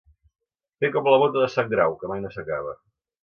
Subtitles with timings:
[0.83, 2.77] Fer com la bota de sant Grau, que mai no s'acaba.